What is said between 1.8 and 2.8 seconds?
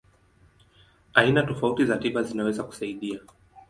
za tiba zinaweza